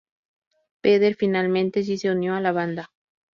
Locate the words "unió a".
2.09-2.41